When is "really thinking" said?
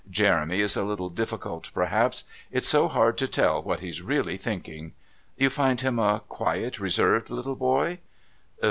4.01-4.93